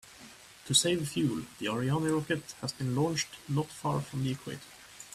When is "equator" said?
4.31-4.57